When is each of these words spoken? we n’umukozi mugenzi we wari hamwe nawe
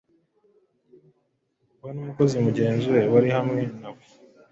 we 1.81 1.89
n’umukozi 1.93 2.35
mugenzi 2.45 2.85
we 2.95 3.01
wari 3.13 3.29
hamwe 3.37 3.61
nawe 3.81 4.01